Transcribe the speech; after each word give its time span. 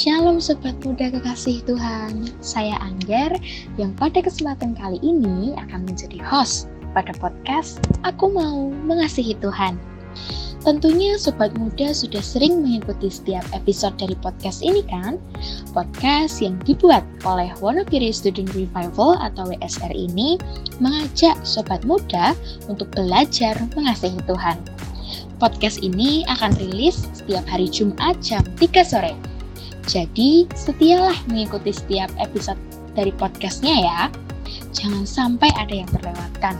Shalom 0.00 0.40
Sobat 0.40 0.80
Muda 0.80 1.12
Kekasih 1.12 1.60
Tuhan, 1.68 2.32
saya 2.40 2.72
Angger 2.80 3.36
yang 3.76 3.92
pada 3.92 4.24
kesempatan 4.24 4.72
kali 4.72 4.96
ini 5.04 5.52
akan 5.60 5.84
menjadi 5.84 6.16
host 6.24 6.72
pada 6.96 7.12
podcast 7.20 7.84
Aku 8.08 8.32
Mau 8.32 8.72
Mengasihi 8.88 9.36
Tuhan. 9.44 9.76
Tentunya 10.64 11.20
Sobat 11.20 11.52
Muda 11.52 11.92
sudah 11.92 12.24
sering 12.24 12.64
mengikuti 12.64 13.12
setiap 13.12 13.44
episode 13.52 13.92
dari 14.00 14.16
podcast 14.24 14.64
ini 14.64 14.80
kan? 14.88 15.20
Podcast 15.76 16.40
yang 16.40 16.56
dibuat 16.64 17.04
oleh 17.28 17.52
Wonogiri 17.60 18.08
Student 18.08 18.56
Revival 18.56 19.20
atau 19.20 19.52
WSR 19.52 19.92
ini 19.92 20.40
mengajak 20.80 21.36
Sobat 21.44 21.84
Muda 21.84 22.32
untuk 22.72 22.88
belajar 22.96 23.52
mengasihi 23.76 24.16
Tuhan. 24.24 24.64
Podcast 25.36 25.84
ini 25.84 26.24
akan 26.24 26.56
rilis 26.56 27.04
setiap 27.12 27.44
hari 27.44 27.68
Jumat 27.68 28.16
jam 28.24 28.40
3 28.56 28.64
sore 28.80 29.12
jadi, 29.88 30.44
setialah 30.52 31.16
mengikuti 31.30 31.72
setiap 31.72 32.12
episode 32.20 32.60
dari 32.92 33.14
podcastnya 33.16 33.76
ya. 33.80 34.00
Jangan 34.76 35.04
sampai 35.08 35.48
ada 35.56 35.72
yang 35.72 35.88
terlewatkan. 35.88 36.58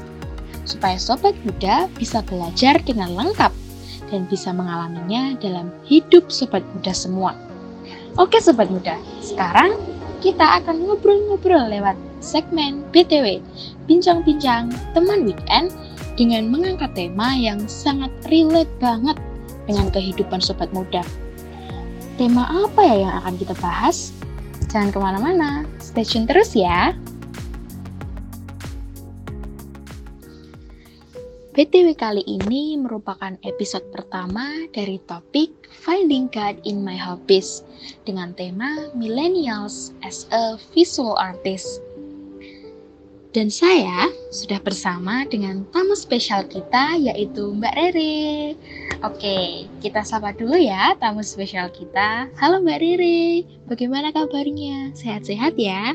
Supaya 0.65 0.96
Sobat 0.96 1.34
Muda 1.43 1.91
bisa 1.98 2.23
belajar 2.24 2.79
dengan 2.87 3.12
lengkap 3.19 3.52
dan 4.09 4.24
bisa 4.30 4.55
mengalaminya 4.55 5.37
dalam 5.43 5.69
hidup 5.84 6.30
Sobat 6.30 6.65
Muda 6.73 6.93
semua. 6.95 7.33
Oke 8.16 8.38
Sobat 8.38 8.70
Muda, 8.70 8.96
sekarang 9.21 9.77
kita 10.21 10.62
akan 10.62 10.84
ngobrol-ngobrol 10.84 11.71
lewat 11.71 11.96
segmen 12.21 12.84
BTW, 12.93 13.41
Bincang-Bincang 13.88 14.71
Teman 14.93 15.24
Weekend 15.24 15.73
dengan 16.15 16.52
mengangkat 16.52 16.93
tema 16.93 17.32
yang 17.32 17.65
sangat 17.65 18.12
relate 18.29 18.71
banget 18.79 19.16
dengan 19.65 19.88
kehidupan 19.88 20.43
Sobat 20.43 20.68
Muda 20.77 21.01
tema 22.21 22.45
apa 22.45 22.85
ya 22.85 23.09
yang 23.09 23.15
akan 23.24 23.35
kita 23.40 23.57
bahas? 23.65 24.13
Jangan 24.68 24.93
ke 24.93 24.99
mana-mana, 25.01 25.65
stay 25.80 26.04
tune 26.04 26.29
terus 26.29 26.52
ya. 26.52 26.93
BTW 31.57 31.96
kali 31.96 32.21
ini 32.29 32.77
merupakan 32.77 33.40
episode 33.40 33.88
pertama 33.88 34.68
dari 34.77 35.01
topik 35.09 35.73
Finding 35.80 36.29
God 36.29 36.60
in 36.68 36.85
My 36.85 37.01
Hobbies 37.01 37.65
dengan 38.04 38.37
tema 38.37 38.93
Millennials 38.93 39.96
as 40.05 40.29
a 40.29 40.60
Visual 40.77 41.16
Artist. 41.16 41.80
Dan 43.31 43.47
saya 43.47 44.11
sudah 44.35 44.59
bersama 44.59 45.23
dengan 45.23 45.63
tamu 45.71 45.95
spesial 45.95 46.51
kita 46.51 46.99
yaitu 46.99 47.55
Mbak 47.55 47.75
Rere. 47.79 48.59
Oke, 49.07 49.71
kita 49.79 50.03
sapa 50.03 50.35
dulu 50.35 50.59
ya 50.59 50.99
tamu 50.99 51.23
spesial 51.23 51.71
kita. 51.71 52.27
Halo 52.35 52.59
Mbak 52.59 52.79
Rere, 52.83 53.47
bagaimana 53.71 54.11
kabarnya? 54.11 54.91
Sehat-sehat 54.99 55.55
ya? 55.55 55.95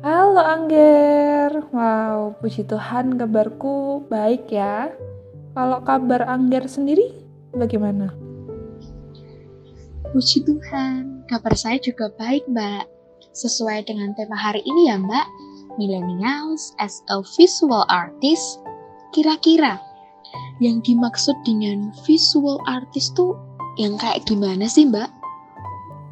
Halo 0.00 0.40
Angger, 0.40 1.68
wow 1.68 2.32
puji 2.40 2.64
Tuhan 2.64 3.20
kabarku 3.20 4.00
baik 4.08 4.48
ya. 4.48 4.88
Kalau 5.52 5.84
kabar 5.84 6.24
Angger 6.24 6.64
sendiri 6.64 7.12
bagaimana? 7.52 8.08
Puji 10.16 10.48
Tuhan, 10.48 11.28
kabar 11.28 11.52
saya 11.52 11.76
juga 11.76 12.08
baik 12.16 12.48
Mbak. 12.48 12.88
Sesuai 13.36 13.84
dengan 13.84 14.16
tema 14.16 14.40
hari 14.40 14.64
ini 14.64 14.88
ya 14.88 14.96
Mbak, 14.96 15.26
millennials 15.80 16.76
as 16.76 17.00
a 17.08 17.24
visual 17.40 17.88
artist, 17.88 18.60
kira-kira 19.16 19.80
yang 20.60 20.84
dimaksud 20.84 21.32
dengan 21.48 21.88
visual 22.04 22.60
artist 22.68 23.16
tuh 23.16 23.32
yang 23.80 23.96
kayak 23.96 24.28
gimana 24.28 24.68
sih 24.68 24.84
Mbak? 24.84 25.08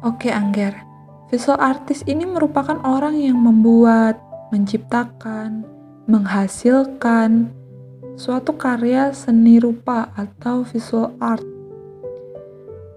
Oke 0.01 0.33
Angger, 0.33 0.73
visual 1.29 1.61
artist 1.61 2.09
ini 2.09 2.25
merupakan 2.25 2.81
orang 2.81 3.13
yang 3.21 3.37
membuat, 3.37 4.17
menciptakan, 4.49 5.61
menghasilkan 6.09 7.53
suatu 8.17 8.57
karya 8.57 9.13
seni 9.13 9.61
rupa 9.61 10.09
atau 10.17 10.65
visual 10.65 11.13
art. 11.21 11.45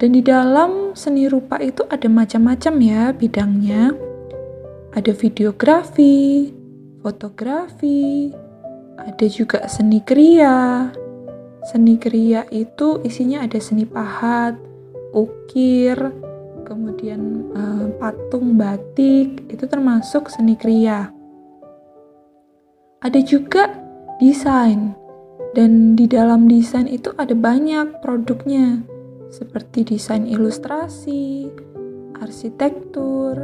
Dan 0.00 0.19
di 0.19 0.25
dalam 0.25 0.96
seni 0.98 1.28
rupa 1.28 1.60
itu 1.62 1.86
ada 1.86 2.08
macam-macam 2.10 2.75
ya 2.82 3.14
bidangnya 3.14 3.94
ada 4.92 5.12
videografi, 5.16 6.52
fotografi, 7.02 8.30
ada 8.96 9.26
juga 9.26 9.66
seni 9.66 9.98
kriya. 10.00 10.88
Seni 11.62 11.98
kriya 11.98 12.46
itu 12.50 12.98
isinya 13.06 13.42
ada 13.46 13.58
seni 13.62 13.86
pahat, 13.86 14.58
ukir, 15.14 15.94
kemudian 16.66 17.52
uh, 17.54 17.86
patung 17.98 18.58
batik, 18.58 19.46
itu 19.46 19.64
termasuk 19.66 20.30
seni 20.30 20.58
kriya. 20.58 21.10
Ada 23.02 23.19
juga 23.22 23.70
desain, 24.22 24.94
dan 25.58 25.98
di 25.98 26.06
dalam 26.06 26.46
desain 26.46 26.86
itu 26.86 27.10
ada 27.19 27.34
banyak 27.34 27.98
produknya, 27.98 28.82
seperti 29.30 29.86
desain 29.86 30.26
ilustrasi, 30.26 31.50
arsitektur, 32.22 33.38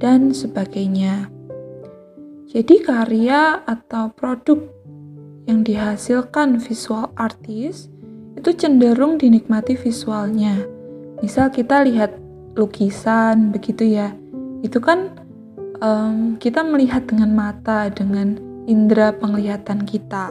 dan 0.00 0.32
sebagainya. 0.32 1.35
Jadi 2.46 2.78
karya 2.78 3.66
atau 3.66 4.14
produk 4.14 4.62
yang 5.50 5.66
dihasilkan 5.66 6.62
visual 6.62 7.10
artist 7.18 7.90
itu 8.38 8.50
cenderung 8.54 9.18
dinikmati 9.18 9.74
visualnya. 9.74 10.62
Misal 11.22 11.50
kita 11.50 11.82
lihat 11.82 12.14
lukisan 12.54 13.50
begitu 13.50 13.98
ya, 13.98 14.14
itu 14.62 14.78
kan 14.78 15.10
um, 15.82 16.38
kita 16.38 16.62
melihat 16.62 17.08
dengan 17.10 17.34
mata, 17.34 17.90
dengan 17.90 18.38
indera 18.70 19.10
penglihatan 19.10 19.82
kita, 19.82 20.30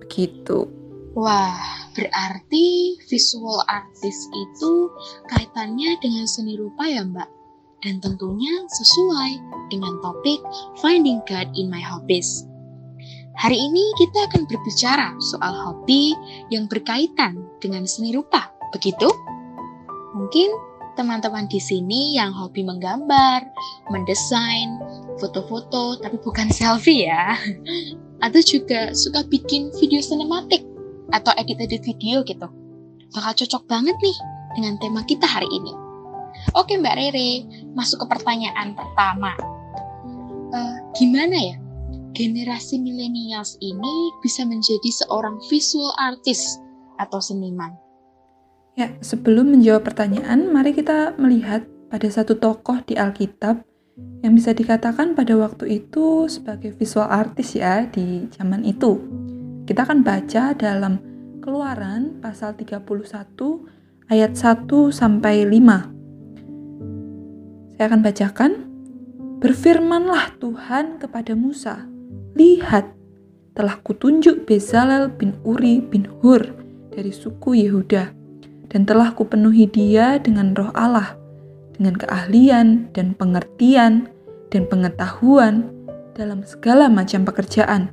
begitu. 0.00 0.68
Wah, 1.12 1.60
berarti 1.92 2.96
visual 3.12 3.60
artist 3.68 4.32
itu 4.32 4.88
kaitannya 5.28 6.00
dengan 6.00 6.24
seni 6.24 6.56
rupa 6.56 6.88
ya 6.88 7.04
Mbak? 7.04 7.41
Dan 7.82 7.98
tentunya 7.98 8.54
sesuai 8.70 9.32
dengan 9.68 9.98
topik 10.00 10.38
Finding 10.78 11.18
God 11.26 11.50
in 11.58 11.66
My 11.68 11.82
Hobbies. 11.82 12.46
Hari 13.42 13.58
ini 13.58 13.84
kita 13.98 14.30
akan 14.30 14.46
berbicara 14.46 15.16
soal 15.32 15.50
hobi 15.50 16.14
yang 16.52 16.70
berkaitan 16.70 17.42
dengan 17.58 17.82
seni 17.88 18.14
rupa, 18.14 18.52
begitu? 18.70 19.10
Mungkin 20.14 20.52
teman-teman 20.94 21.48
di 21.48 21.56
sini 21.56 22.14
yang 22.20 22.30
hobi 22.36 22.60
menggambar, 22.62 23.48
mendesain, 23.88 24.76
foto-foto, 25.16 25.98
tapi 25.98 26.20
bukan 26.20 26.52
selfie 26.52 27.08
ya. 27.08 27.34
Atau 28.22 28.44
juga 28.44 28.92
suka 28.94 29.26
bikin 29.26 29.72
video 29.80 29.98
sinematik 29.98 30.62
atau 31.10 31.32
edit-edit 31.34 31.82
video 31.82 32.22
gitu. 32.22 32.46
Bakal 33.16 33.32
cocok 33.32 33.64
banget 33.66 33.96
nih 33.98 34.16
dengan 34.60 34.76
tema 34.78 35.00
kita 35.08 35.24
hari 35.24 35.48
ini. 35.50 35.72
Oke 36.56 36.76
Mbak 36.80 36.96
Rere, 36.96 37.30
masuk 37.72 38.04
ke 38.04 38.06
pertanyaan 38.16 38.76
pertama. 38.76 39.32
Uh, 40.52 40.76
gimana 40.92 41.32
ya 41.32 41.56
generasi 42.12 42.76
milenials 42.76 43.56
ini 43.64 44.12
bisa 44.20 44.44
menjadi 44.44 44.90
seorang 45.04 45.40
visual 45.48 45.92
artist 45.96 46.60
atau 47.00 47.18
seniman? 47.18 47.72
Ya, 48.72 48.92
sebelum 49.04 49.52
menjawab 49.52 49.84
pertanyaan, 49.84 50.48
mari 50.48 50.72
kita 50.72 51.16
melihat 51.20 51.68
pada 51.92 52.08
satu 52.08 52.40
tokoh 52.40 52.80
di 52.88 52.96
Alkitab 52.96 53.60
yang 54.24 54.32
bisa 54.32 54.56
dikatakan 54.56 55.12
pada 55.12 55.36
waktu 55.36 55.84
itu 55.84 56.24
sebagai 56.24 56.72
visual 56.80 57.04
artist 57.04 57.60
ya 57.60 57.84
di 57.84 58.28
zaman 58.32 58.64
itu. 58.64 58.96
Kita 59.68 59.84
akan 59.84 60.00
baca 60.00 60.56
dalam 60.56 61.12
Keluaran 61.42 62.22
pasal 62.22 62.54
31 62.54 62.86
ayat 64.06 64.32
1 64.38 64.70
sampai 64.94 65.42
5. 65.42 66.01
Saya 67.82 67.98
akan 67.98 68.06
bacakan. 68.06 68.52
Berfirmanlah 69.42 70.38
Tuhan 70.38 71.02
kepada 71.02 71.34
Musa, 71.34 71.82
Lihat, 72.38 72.86
telah 73.58 73.74
kutunjuk 73.82 74.46
Bezalel 74.46 75.10
bin 75.10 75.34
Uri 75.42 75.82
bin 75.82 76.06
Hur 76.06 76.46
dari 76.94 77.10
suku 77.10 77.58
Yehuda, 77.58 78.14
dan 78.70 78.86
telah 78.86 79.10
kupenuhi 79.18 79.66
dia 79.66 80.22
dengan 80.22 80.54
roh 80.54 80.70
Allah, 80.78 81.18
dengan 81.74 81.98
keahlian 81.98 82.94
dan 82.94 83.18
pengertian 83.18 84.06
dan 84.54 84.62
pengetahuan 84.70 85.66
dalam 86.14 86.46
segala 86.46 86.86
macam 86.86 87.26
pekerjaan, 87.26 87.90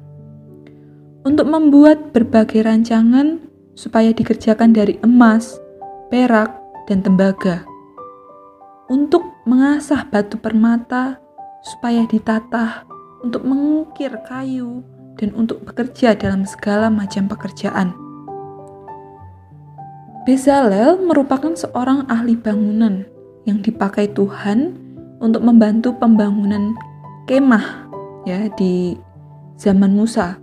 untuk 1.25 1.49
membuat 1.49 2.13
berbagai 2.13 2.61
rancangan 2.61 3.41
supaya 3.73 4.13
dikerjakan 4.13 4.69
dari 4.69 5.01
emas, 5.01 5.57
perak, 6.13 6.53
dan 6.85 7.01
tembaga 7.01 7.65
untuk 8.89 9.45
mengasah 9.45 10.03
batu 10.09 10.41
permata 10.41 11.21
supaya 11.61 12.03
ditatah, 12.09 12.83
untuk 13.21 13.45
mengukir 13.45 14.11
kayu, 14.25 14.81
dan 15.21 15.29
untuk 15.37 15.61
bekerja 15.63 16.17
dalam 16.17 16.43
segala 16.43 16.89
macam 16.89 17.29
pekerjaan. 17.29 17.93
Bezalel 20.25 20.99
merupakan 21.05 21.53
seorang 21.53 22.09
ahli 22.09 22.33
bangunan 22.33 23.05
yang 23.45 23.61
dipakai 23.61 24.09
Tuhan 24.11 24.75
untuk 25.19 25.43
membantu 25.45 25.95
pembangunan 25.95 26.73
kemah 27.27 27.87
ya 28.25 28.47
di 28.55 28.95
zaman 29.59 29.93
Musa. 29.93 30.39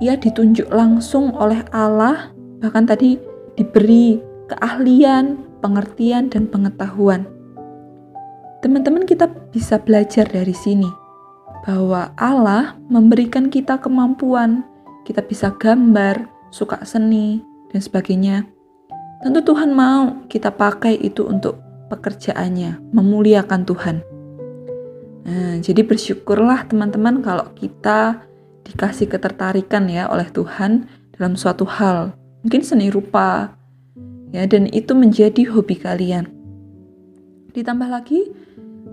Ia 0.00 0.16
ditunjuk 0.16 0.68
langsung 0.72 1.32
oleh 1.36 1.60
Allah, 1.72 2.32
bahkan 2.60 2.88
tadi 2.88 3.20
diberi 3.56 4.20
keahlian, 4.48 5.49
pengertian, 5.60 6.32
dan 6.32 6.48
pengetahuan. 6.48 7.28
Teman-teman, 8.60 9.04
kita 9.04 9.28
bisa 9.52 9.80
belajar 9.80 10.28
dari 10.28 10.52
sini 10.52 10.88
bahwa 11.64 12.12
Allah 12.16 12.76
memberikan 12.88 13.52
kita 13.52 13.80
kemampuan, 13.80 14.64
kita 15.04 15.20
bisa 15.24 15.52
gambar, 15.56 16.28
suka 16.52 16.80
seni, 16.84 17.44
dan 17.72 17.80
sebagainya. 17.80 18.48
Tentu 19.20 19.52
Tuhan 19.52 19.76
mau 19.76 20.24
kita 20.32 20.56
pakai 20.56 20.96
itu 20.96 21.28
untuk 21.28 21.60
pekerjaannya, 21.92 22.80
memuliakan 22.96 23.62
Tuhan. 23.68 23.96
Nah, 25.28 25.60
jadi 25.60 25.84
bersyukurlah 25.84 26.64
teman-teman 26.72 27.20
kalau 27.20 27.52
kita 27.52 28.24
dikasih 28.64 29.12
ketertarikan 29.12 29.84
ya 29.92 30.08
oleh 30.08 30.24
Tuhan 30.32 30.88
dalam 31.12 31.36
suatu 31.36 31.68
hal, 31.68 32.16
mungkin 32.40 32.64
seni 32.64 32.88
rupa, 32.88 33.52
ya 34.30 34.46
dan 34.46 34.70
itu 34.70 34.94
menjadi 34.94 35.46
hobi 35.50 35.78
kalian. 35.78 36.30
Ditambah 37.50 37.88
lagi, 37.90 38.30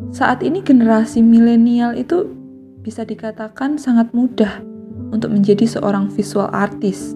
saat 0.10 0.42
ini 0.42 0.62
generasi 0.66 1.22
milenial 1.22 1.94
itu 1.98 2.30
bisa 2.82 3.04
dikatakan 3.06 3.78
sangat 3.78 4.10
mudah 4.14 4.62
untuk 5.14 5.32
menjadi 5.34 5.68
seorang 5.68 6.10
visual 6.10 6.50
artist, 6.50 7.14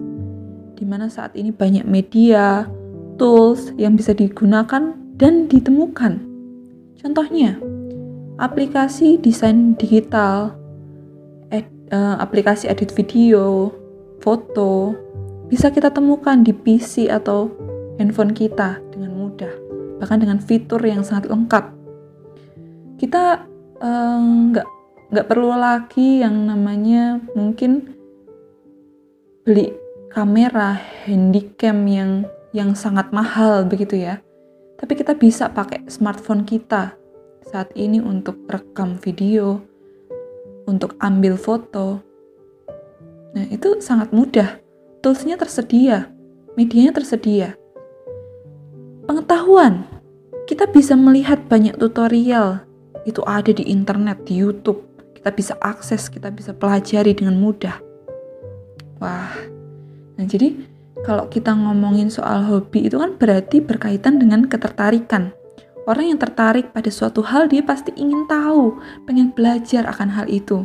di 0.78 0.84
mana 0.86 1.10
saat 1.10 1.34
ini 1.34 1.50
banyak 1.50 1.84
media, 1.86 2.68
tools 3.16 3.74
yang 3.76 3.98
bisa 3.98 4.14
digunakan 4.14 4.94
dan 5.18 5.46
ditemukan. 5.48 6.22
Contohnya, 7.02 7.58
aplikasi 8.38 9.18
desain 9.18 9.74
digital, 9.76 10.54
ed, 11.50 11.66
uh, 11.90 12.16
aplikasi 12.22 12.70
edit 12.70 12.94
video, 12.94 13.74
foto, 14.22 14.94
bisa 15.50 15.68
kita 15.68 15.90
temukan 15.90 16.40
di 16.40 16.54
PC 16.54 17.10
atau 17.10 17.50
handphone 18.00 18.32
kita 18.32 18.80
dengan 18.92 19.12
mudah, 19.16 19.52
bahkan 20.00 20.20
dengan 20.20 20.38
fitur 20.38 20.80
yang 20.84 21.04
sangat 21.04 21.28
lengkap. 21.28 21.64
Kita 22.96 23.44
nggak 23.82 24.66
uh, 24.66 24.70
nggak 25.12 25.28
perlu 25.28 25.52
lagi 25.52 26.24
yang 26.24 26.48
namanya 26.48 27.20
mungkin 27.36 27.92
beli 29.42 29.74
kamera 30.08 30.78
handycam 31.04 31.84
yang 31.88 32.10
yang 32.52 32.76
sangat 32.76 33.10
mahal 33.10 33.64
begitu 33.64 34.00
ya. 34.00 34.20
Tapi 34.78 34.92
kita 34.98 35.14
bisa 35.14 35.48
pakai 35.50 35.86
smartphone 35.86 36.42
kita 36.42 36.96
saat 37.46 37.70
ini 37.76 38.00
untuk 38.00 38.48
rekam 38.48 38.96
video, 38.98 39.60
untuk 40.66 40.96
ambil 40.98 41.36
foto. 41.38 42.02
Nah, 43.32 43.46
itu 43.48 43.80
sangat 43.80 44.12
mudah. 44.12 44.58
Toolsnya 45.00 45.38
tersedia, 45.38 46.10
medianya 46.54 46.92
tersedia. 46.94 47.54
Pengetahuan, 49.02 49.82
kita 50.46 50.70
bisa 50.70 50.94
melihat 50.94 51.42
banyak 51.50 51.74
tutorial. 51.74 52.62
Itu 53.02 53.26
ada 53.26 53.50
di 53.50 53.66
internet, 53.66 54.22
di 54.22 54.38
YouTube. 54.38 54.78
Kita 55.18 55.34
bisa 55.34 55.58
akses, 55.58 56.06
kita 56.06 56.30
bisa 56.30 56.54
pelajari 56.54 57.10
dengan 57.10 57.34
mudah. 57.34 57.82
Wah, 59.02 59.34
nah 60.14 60.22
jadi 60.22 60.54
kalau 61.02 61.26
kita 61.26 61.50
ngomongin 61.50 62.14
soal 62.14 62.46
hobi 62.46 62.86
itu 62.86 63.02
kan 63.02 63.18
berarti 63.18 63.58
berkaitan 63.58 64.22
dengan 64.22 64.46
ketertarikan. 64.46 65.34
Orang 65.82 66.14
yang 66.14 66.22
tertarik 66.22 66.70
pada 66.70 66.86
suatu 66.94 67.26
hal 67.26 67.50
dia 67.50 67.66
pasti 67.66 67.90
ingin 67.98 68.30
tahu, 68.30 68.78
pengen 69.02 69.34
belajar 69.34 69.82
akan 69.90 70.14
hal 70.14 70.30
itu. 70.30 70.62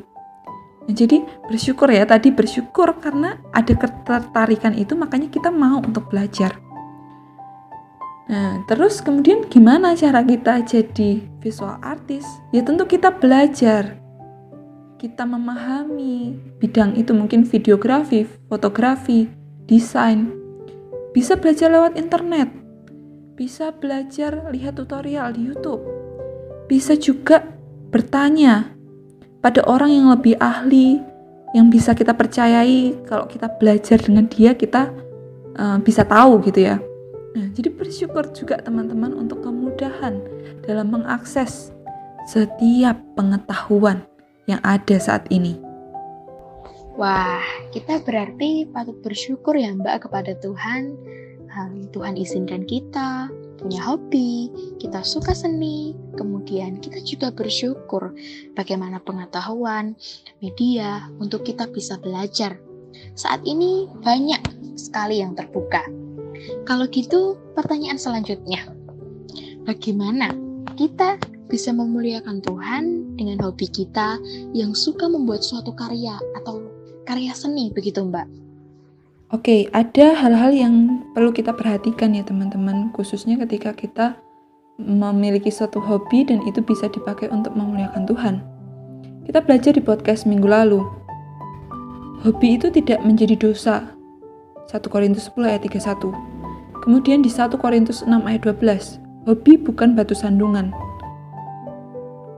Nah, 0.86 0.94
jadi 0.94 1.25
bersyukur 1.50 1.90
ya 1.90 2.06
tadi 2.06 2.30
bersyukur 2.30 3.01
karena 3.01 3.42
ada 3.50 3.74
ketertarikan 3.74 4.78
itu 4.78 4.94
makanya 4.94 5.33
kita 5.33 5.50
mau 5.50 5.81
untuk 5.81 6.06
belajar. 6.13 6.67
Nah, 8.27 8.63
terus 8.68 9.00
kemudian 9.00 9.47
gimana 9.47 9.95
cara 9.95 10.19
kita 10.24 10.59
jadi 10.68 11.24
visual 11.39 11.79
artist? 11.79 12.27
Ya 12.51 12.63
tentu 12.63 12.83
kita 12.83 13.15
belajar. 13.15 13.95
Kita 15.00 15.24
memahami 15.24 16.35
bidang 16.59 16.97
itu 17.00 17.15
mungkin 17.15 17.47
videografi, 17.47 18.27
fotografi, 18.51 19.31
desain. 19.69 20.33
Bisa 21.15 21.39
belajar 21.39 21.71
lewat 21.71 21.95
internet 21.95 22.68
bisa 23.38 23.69
belajar 23.69 24.50
lihat 24.50 24.81
tutorial 24.81 25.30
di 25.30 25.53
YouTube, 25.53 25.85
bisa 26.65 26.97
juga 26.97 27.45
bertanya 27.94 28.73
pada 29.45 29.62
orang 29.69 29.94
yang 29.94 30.09
lebih 30.09 30.33
ahli, 30.41 30.97
yang 31.53 31.69
bisa 31.69 31.94
kita 31.94 32.18
percayai. 32.18 32.97
Kalau 33.06 33.30
kita 33.30 33.45
belajar 33.62 34.01
dengan 34.01 34.25
dia, 34.25 34.57
kita 34.57 34.89
uh, 35.53 35.77
bisa 35.85 36.01
tahu 36.01 36.41
gitu 36.50 36.65
ya. 36.65 36.81
Nah, 37.35 37.47
jadi 37.51 37.74
bersyukur 37.74 38.29
juga 38.31 38.62
teman-teman 38.63 39.12
untuk 39.18 39.44
kemudahan 39.44 40.21
dalam 40.63 40.94
mengakses 40.94 41.75
setiap 42.27 43.00
pengetahuan 43.15 44.03
yang 44.47 44.63
ada 44.63 44.95
saat 45.00 45.27
ini. 45.27 45.59
Wah, 46.97 47.44
kita 47.75 48.01
berarti 48.01 48.65
patut 48.74 48.97
bersyukur 49.06 49.53
ya 49.53 49.69
Mbak 49.75 50.09
kepada 50.09 50.33
Tuhan 50.41 50.97
Tuhan 51.89 52.13
izinkan 52.19 52.69
kita 52.69 53.31
punya 53.57 53.81
hobi, 53.81 54.53
kita 54.77 55.01
suka 55.01 55.33
seni, 55.33 55.97
kemudian 56.13 56.77
kita 56.77 57.01
juga 57.01 57.33
bersyukur 57.33 58.13
bagaimana 58.53 59.01
pengetahuan 59.01 59.97
media 60.38 61.09
untuk 61.18 61.41
kita 61.41 61.65
bisa 61.73 61.97
belajar. 61.97 62.62
Saat 63.18 63.41
ini 63.50 63.89
banyak 64.06 64.41
sekali 64.77 65.25
yang 65.25 65.33
terbuka. 65.33 65.81
Kalau 66.63 66.88
gitu, 66.91 67.35
pertanyaan 67.55 67.99
selanjutnya, 67.99 68.71
bagaimana 69.67 70.31
kita 70.77 71.19
bisa 71.47 71.71
memuliakan 71.71 72.44
Tuhan 72.44 73.15
dengan 73.15 73.39
hobi 73.47 73.67
kita 73.71 74.19
yang 74.51 74.75
suka 74.75 75.07
membuat 75.07 75.41
suatu 75.41 75.71
karya 75.73 76.19
atau 76.44 76.67
karya 77.07 77.31
seni 77.31 77.71
begitu 77.71 78.04
Mbak? 78.04 78.27
Oke, 79.35 79.68
ada 79.75 80.16
hal-hal 80.16 80.56
yang 80.56 81.04
perlu 81.11 81.35
kita 81.35 81.51
perhatikan 81.51 82.16
ya 82.16 82.23
teman-teman, 82.23 82.95
khususnya 82.95 83.35
ketika 83.35 83.75
kita 83.75 84.16
memiliki 84.80 85.51
suatu 85.51 85.81
hobi 85.83 86.23
dan 86.23 86.39
itu 86.47 86.63
bisa 86.63 86.87
dipakai 86.87 87.27
untuk 87.33 87.51
memuliakan 87.57 88.07
Tuhan. 88.07 88.35
Kita 89.27 89.44
belajar 89.44 89.75
di 89.75 89.83
podcast 89.83 90.23
minggu 90.23 90.47
lalu. 90.47 90.80
Hobi 92.23 92.56
itu 92.56 92.71
tidak 92.71 93.04
menjadi 93.04 93.35
dosa. 93.35 93.92
1 94.71 94.80
Korintus 94.87 95.27
10 95.31 95.44
ayat 95.47 95.63
31. 95.68 96.36
Kemudian 96.87 97.19
di 97.19 97.27
1 97.27 97.51
Korintus 97.59 97.99
6 98.07 98.15
ayat 98.23 98.47
12, 98.47 99.27
hobi 99.27 99.59
bukan 99.59 99.91
batu 99.91 100.15
sandungan. 100.15 100.71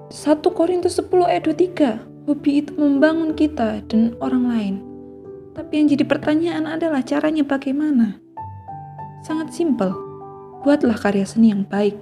1 0.09 0.41
Korintus 0.41 0.97
10 0.97 1.05
ayat 1.29 1.45
23, 1.45 2.25
hobi 2.25 2.65
itu 2.65 2.73
membangun 2.73 3.37
kita 3.37 3.85
dan 3.85 4.17
orang 4.17 4.49
lain. 4.49 4.75
Tapi 5.53 5.69
yang 5.77 5.93
jadi 5.93 6.01
pertanyaan 6.01 6.65
adalah 6.65 7.05
caranya 7.05 7.45
bagaimana? 7.45 8.17
Sangat 9.21 9.53
simpel. 9.53 9.93
Buatlah 10.65 10.97
karya 10.97 11.29
seni 11.29 11.53
yang 11.53 11.61
baik. 11.69 11.93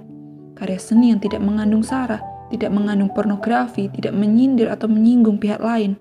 Karya 0.56 0.80
seni 0.80 1.12
yang 1.12 1.20
tidak 1.20 1.44
mengandung 1.44 1.84
sara, 1.84 2.24
tidak 2.48 2.72
mengandung 2.72 3.12
pornografi, 3.12 3.92
tidak 3.92 4.16
menyindir 4.16 4.72
atau 4.72 4.88
menyinggung 4.88 5.36
pihak 5.36 5.60
lain. 5.60 6.00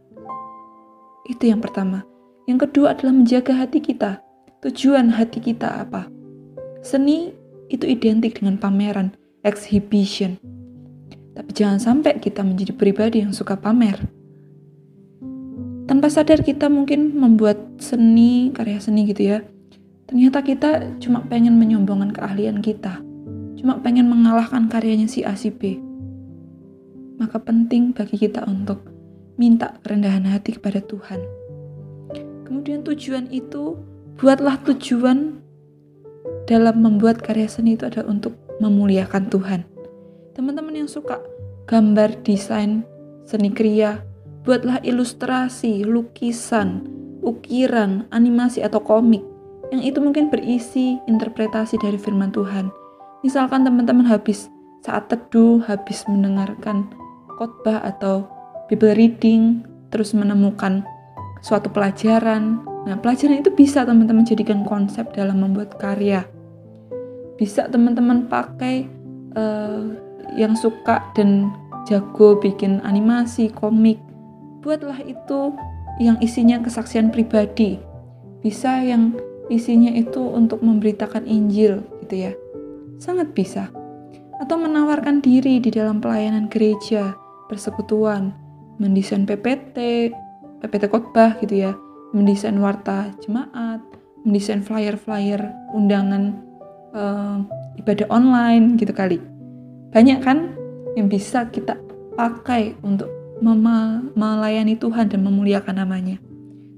Itu 1.27 1.51
yang 1.51 1.59
pertama. 1.59 2.07
Yang 2.47 2.71
kedua 2.71 2.95
adalah 2.95 3.11
menjaga 3.11 3.51
hati 3.51 3.83
kita. 3.83 4.23
Tujuan 4.63 5.11
hati 5.11 5.43
kita 5.43 5.83
apa? 5.83 6.16
Seni 6.87 7.35
itu 7.67 7.83
identik 7.83 8.39
dengan 8.39 8.55
pameran, 8.55 9.11
exhibition. 9.43 10.39
Tapi 11.35 11.51
jangan 11.51 11.83
sampai 11.83 12.15
kita 12.23 12.47
menjadi 12.47 12.71
pribadi 12.71 13.27
yang 13.27 13.35
suka 13.35 13.59
pamer 13.59 14.07
tanpa 15.87 16.11
sadar 16.11 16.43
kita 16.43 16.67
mungkin 16.67 17.15
membuat 17.15 17.57
seni, 17.79 18.51
karya 18.51 18.77
seni 18.77 19.07
gitu 19.07 19.23
ya. 19.33 19.39
Ternyata 20.07 20.43
kita 20.43 20.69
cuma 21.03 21.23
pengen 21.27 21.55
menyombongkan 21.59 22.11
keahlian 22.11 22.59
kita. 22.63 22.99
Cuma 23.57 23.79
pengen 23.81 24.07
mengalahkan 24.11 24.71
karyanya 24.71 25.07
si 25.09 25.23
A 25.23 25.33
si 25.33 25.49
B. 25.49 25.79
Maka 27.17 27.41
penting 27.41 27.91
bagi 27.91 28.19
kita 28.19 28.45
untuk 28.45 28.85
minta 29.35 29.75
kerendahan 29.81 30.27
hati 30.27 30.55
kepada 30.59 30.83
Tuhan. 30.85 31.19
Kemudian 32.45 32.85
tujuan 32.85 33.27
itu, 33.33 33.75
buatlah 34.21 34.61
tujuan 34.69 35.41
dalam 36.47 36.79
membuat 36.79 37.19
karya 37.19 37.51
seni 37.51 37.75
itu 37.75 37.85
adalah 37.85 38.09
untuk 38.09 38.33
memuliakan 38.63 39.27
Tuhan. 39.27 39.61
Teman-teman 40.33 40.85
yang 40.85 40.89
suka 40.89 41.19
gambar, 41.67 42.23
desain, 42.23 42.87
seni 43.27 43.51
kriya, 43.51 44.07
Buatlah 44.47 44.79
ilustrasi, 44.79 45.83
lukisan, 45.83 46.87
ukiran, 47.19 48.07
animasi 48.15 48.63
atau 48.63 48.79
komik 48.79 49.19
yang 49.75 49.83
itu 49.83 49.99
mungkin 49.99 50.31
berisi 50.31 50.95
interpretasi 51.11 51.75
dari 51.83 51.99
firman 51.99 52.31
Tuhan. 52.31 52.71
Misalkan 53.27 53.67
teman-teman 53.67 54.07
habis 54.07 54.47
saat 54.79 55.11
teduh, 55.11 55.59
habis 55.67 56.07
mendengarkan 56.07 56.87
khotbah 57.35 57.83
atau 57.83 58.23
Bible 58.71 58.95
reading, 58.95 59.67
terus 59.91 60.15
menemukan 60.15 60.87
suatu 61.43 61.67
pelajaran. 61.67 62.63
Nah, 62.87 62.95
pelajaran 63.03 63.43
itu 63.43 63.51
bisa 63.51 63.83
teman-teman 63.83 64.23
jadikan 64.23 64.63
konsep 64.63 65.11
dalam 65.11 65.43
membuat 65.43 65.75
karya. 65.75 66.23
Bisa 67.37 67.69
teman-teman 67.69 68.25
pakai 68.25 68.89
uh, 69.37 69.93
yang 70.35 70.57
suka 70.57 71.01
dan 71.13 71.53
jago 71.85 72.35
bikin 72.37 72.83
animasi, 72.83 73.53
komik. 73.53 74.01
Buatlah 74.65 74.99
itu 75.05 75.53
yang 76.01 76.17
isinya 76.19 76.59
kesaksian 76.61 77.13
pribadi. 77.13 77.79
Bisa 78.41 78.81
yang 78.83 79.15
isinya 79.47 79.93
itu 79.93 80.19
untuk 80.19 80.61
memberitakan 80.61 81.23
Injil 81.25 81.81
gitu 82.05 82.15
ya. 82.29 82.31
Sangat 82.99 83.31
bisa. 83.31 83.69
Atau 84.37 84.61
menawarkan 84.61 85.21
diri 85.23 85.57
di 85.57 85.73
dalam 85.73 85.97
pelayanan 85.97 86.45
gereja, 86.51 87.17
persekutuan, 87.49 88.35
mendesain 88.77 89.25
PPT, 89.25 90.09
PPT 90.61 90.83
khotbah 90.89 91.37
gitu 91.41 91.65
ya, 91.65 91.71
mendesain 92.13 92.57
warta 92.61 93.09
jemaat, 93.25 93.81
mendesain 94.21 94.61
flyer-flyer 94.61 95.41
undangan 95.73 96.46
uh, 96.93 97.41
ibadah 97.79 98.07
online 98.07 98.75
gitu 98.79 98.91
kali. 98.93 99.19
Banyak 99.91 100.19
kan 100.21 100.53
yang 100.95 101.07
bisa 101.07 101.47
kita 101.49 101.79
pakai 102.17 102.75
untuk 102.81 103.07
melayani 104.17 104.73
Tuhan 104.77 105.13
dan 105.13 105.21
memuliakan 105.21 105.77
namanya. 105.77 106.17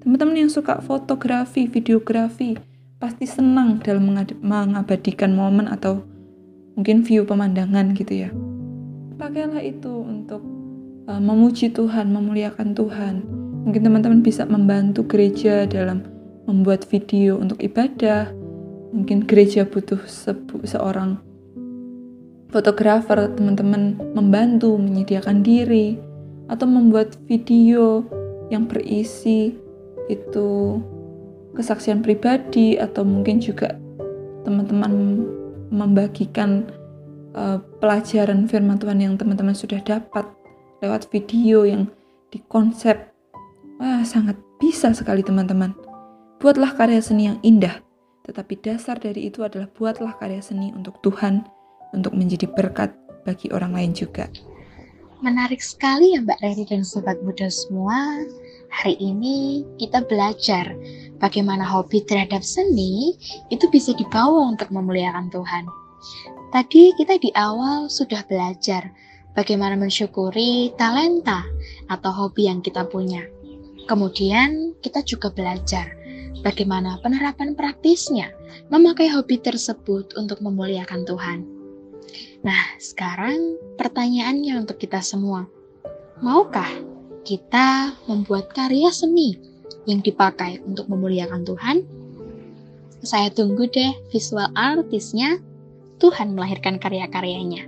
Teman-teman 0.03 0.47
yang 0.47 0.51
suka 0.51 0.79
fotografi, 0.83 1.67
videografi, 1.67 2.59
pasti 2.99 3.23
senang 3.23 3.79
dalam 3.79 4.11
mengabadikan 4.43 5.31
momen 5.31 5.71
atau 5.71 6.03
mungkin 6.75 7.03
view 7.03 7.23
pemandangan 7.23 7.95
gitu 7.95 8.27
ya. 8.27 8.29
Pakailah 9.19 9.63
itu 9.63 9.91
untuk 10.03 10.43
uh, 11.07 11.19
memuji 11.19 11.71
Tuhan, 11.71 12.11
memuliakan 12.11 12.75
Tuhan. 12.75 13.15
Mungkin 13.67 13.81
teman-teman 13.83 14.23
bisa 14.23 14.47
membantu 14.47 15.03
gereja 15.03 15.67
dalam 15.67 16.07
membuat 16.47 16.87
video 16.87 17.35
untuk 17.39 17.59
ibadah. 17.59 18.31
Mungkin 18.89 19.29
gereja 19.29 19.69
butuh 19.69 20.01
se 20.09 20.33
seorang 20.65 21.21
fotografer, 22.49 23.29
teman-teman 23.37 23.97
membantu 24.17 24.73
menyediakan 24.81 25.45
diri 25.45 26.01
atau 26.49 26.65
membuat 26.65 27.13
video 27.29 28.01
yang 28.49 28.65
berisi 28.65 29.53
itu 30.09 30.81
kesaksian 31.53 32.01
pribadi 32.01 32.81
atau 32.81 33.05
mungkin 33.05 33.37
juga 33.37 33.77
teman-teman 34.41 35.21
membagikan 35.69 36.65
uh, 37.37 37.61
pelajaran 37.77 38.49
firman 38.49 38.81
Tuhan 38.81 38.97
yang 38.97 39.13
teman-teman 39.21 39.53
sudah 39.53 39.77
dapat 39.85 40.25
lewat 40.81 41.05
video 41.13 41.69
yang 41.69 41.85
dikonsep. 42.33 43.13
Wah, 43.77 44.01
sangat 44.01 44.35
bisa 44.57 44.89
sekali 44.97 45.21
teman-teman. 45.21 45.77
Buatlah 46.41 46.73
karya 46.73 47.03
seni 47.03 47.29
yang 47.29 47.37
indah, 47.45 47.83
tetapi 48.29 48.61
dasar 48.61 49.01
dari 49.01 49.25
itu 49.25 49.41
adalah 49.41 49.65
buatlah 49.73 50.13
karya 50.21 50.37
seni 50.37 50.69
untuk 50.69 51.01
Tuhan, 51.01 51.49
untuk 51.97 52.13
menjadi 52.13 52.45
berkat 52.45 52.93
bagi 53.25 53.49
orang 53.49 53.73
lain 53.73 53.97
juga. 53.97 54.29
Menarik 55.25 55.59
sekali 55.59 56.15
ya 56.15 56.23
Mbak 56.23 56.39
Reri 56.39 56.63
dan 56.69 56.85
Sobat 56.85 57.17
Muda 57.25 57.49
semua. 57.49 58.23
Hari 58.69 58.95
ini 59.01 59.65
kita 59.81 60.05
belajar 60.05 60.77
bagaimana 61.17 61.65
hobi 61.65 62.05
terhadap 62.05 62.45
seni 62.45 63.17
itu 63.49 63.65
bisa 63.73 63.97
dibawa 63.97 64.47
untuk 64.53 64.69
memuliakan 64.69 65.27
Tuhan. 65.33 65.65
Tadi 66.53 66.95
kita 66.95 67.19
di 67.19 67.33
awal 67.35 67.91
sudah 67.91 68.23
belajar 68.29 68.93
bagaimana 69.35 69.75
mensyukuri 69.75 70.71
talenta 70.79 71.43
atau 71.91 72.13
hobi 72.13 72.47
yang 72.47 72.63
kita 72.63 72.87
punya. 72.87 73.25
Kemudian 73.89 74.77
kita 74.79 75.03
juga 75.03 75.33
belajar 75.33 75.98
bagaimana 76.41 76.99
penerapan 77.03 77.53
praktisnya 77.53 78.31
memakai 78.71 79.11
hobi 79.11 79.39
tersebut 79.39 80.15
untuk 80.15 80.39
memuliakan 80.39 81.03
Tuhan. 81.03 81.39
Nah, 82.41 82.63
sekarang 82.79 83.59
pertanyaannya 83.75 84.63
untuk 84.63 84.79
kita 84.79 85.03
semua. 85.03 85.45
Maukah 86.23 86.69
kita 87.27 87.95
membuat 88.07 88.51
karya 88.55 88.91
seni 88.91 89.35
yang 89.83 89.99
dipakai 89.99 90.63
untuk 90.63 90.87
memuliakan 90.87 91.43
Tuhan? 91.43 91.77
Saya 93.03 93.31
tunggu 93.31 93.67
deh 93.71 93.95
visual 94.11 94.51
artisnya 94.55 95.39
Tuhan 95.99 96.35
melahirkan 96.35 96.79
karya-karyanya. 96.79 97.67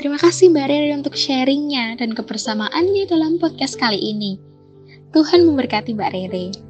Terima 0.00 0.16
kasih 0.16 0.48
Mbak 0.48 0.66
Riri 0.72 0.90
untuk 0.96 1.12
sharingnya 1.12 2.00
dan 2.00 2.16
kebersamaannya 2.16 3.04
dalam 3.04 3.36
podcast 3.36 3.76
kali 3.76 4.00
ini. 4.00 4.40
Tuhan 5.12 5.44
memberkati 5.44 5.92
Mbak 5.92 6.12
Riri. 6.16 6.69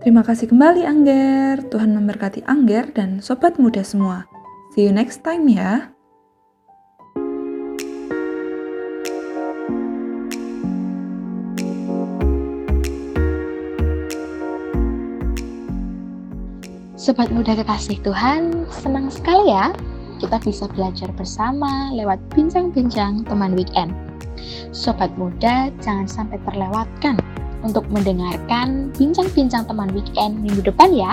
Terima 0.00 0.24
kasih 0.24 0.48
kembali 0.48 0.80
Angger. 0.88 1.60
Tuhan 1.68 1.92
memberkati 1.92 2.40
Angger 2.48 2.88
dan 2.88 3.20
sobat 3.20 3.60
muda 3.60 3.84
semua. 3.84 4.24
See 4.72 4.88
you 4.88 4.96
next 4.96 5.20
time 5.20 5.44
ya. 5.44 5.92
Sobat 16.96 17.28
muda 17.28 17.52
kekasih 17.60 18.00
Tuhan, 18.00 18.64
senang 18.72 19.12
sekali 19.12 19.52
ya 19.52 19.68
kita 20.16 20.40
bisa 20.40 20.64
belajar 20.72 21.12
bersama 21.12 21.92
lewat 21.92 22.16
bincang-bincang 22.32 23.28
teman 23.28 23.52
weekend. 23.52 23.92
Sobat 24.72 25.12
muda, 25.20 25.68
jangan 25.84 26.08
sampai 26.08 26.40
terlewatkan 26.48 27.20
untuk 27.62 27.84
mendengarkan 27.92 28.94
bincang-bincang 28.96 29.66
teman 29.68 29.90
weekend 29.92 30.40
minggu 30.40 30.64
depan 30.64 30.90
ya. 30.92 31.12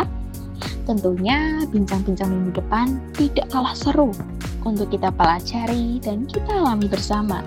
Tentunya 0.88 1.68
bincang-bincang 1.68 2.32
minggu 2.32 2.64
depan 2.64 3.00
tidak 3.16 3.52
kalah 3.52 3.76
seru 3.76 4.16
untuk 4.64 4.88
kita 4.92 5.12
pelajari 5.12 6.00
dan 6.00 6.24
kita 6.28 6.52
alami 6.52 6.88
bersama. 6.88 7.44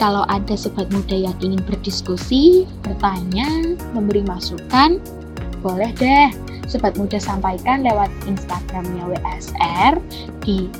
Kalau 0.00 0.26
ada 0.26 0.56
sobat 0.58 0.90
muda 0.90 1.14
yang 1.14 1.36
ingin 1.38 1.62
berdiskusi, 1.62 2.66
bertanya, 2.82 3.78
memberi 3.94 4.24
masukan, 4.26 4.98
boleh 5.62 5.94
deh 5.94 6.32
Sobat 6.72 6.96
Muda 6.96 7.20
sampaikan 7.20 7.84
lewat 7.84 8.08
Instagramnya 8.24 9.04
WSR 9.12 10.00
di 10.40 10.72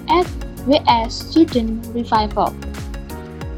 @wsstudentrevival. 0.65 2.55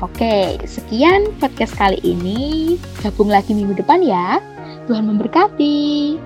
Oke, 0.02 0.58
sekian 0.66 1.30
podcast 1.38 1.78
kali 1.78 2.02
ini. 2.02 2.74
Gabung 2.98 3.30
lagi 3.30 3.54
minggu 3.54 3.78
depan 3.78 4.02
ya. 4.02 4.42
Tuhan 4.90 5.06
memberkati. 5.06 6.18